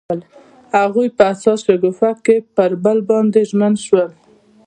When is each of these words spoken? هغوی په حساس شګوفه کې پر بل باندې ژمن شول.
هغوی 0.81 1.07
په 1.17 1.23
حساس 1.31 1.59
شګوفه 1.67 2.09
کې 2.25 2.35
پر 2.55 2.71
بل 2.83 2.97
باندې 3.09 3.39
ژمن 3.49 3.73
شول. 3.85 4.09